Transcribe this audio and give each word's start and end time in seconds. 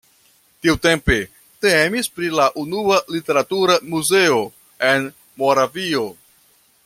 Tiutempe 0.65 1.17
temis 1.65 2.09
pri 2.15 2.31
la 2.39 2.47
unua 2.63 2.97
literatura 3.17 3.77
muzeo 3.91 4.41
en 4.93 5.07
Moravio. 5.43 6.05